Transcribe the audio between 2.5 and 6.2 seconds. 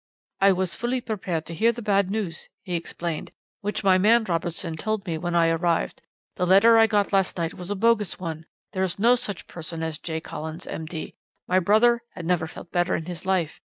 he explained, 'which my man Robertson told me when I arrived.